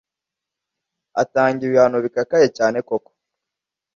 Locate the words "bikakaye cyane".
2.05-2.77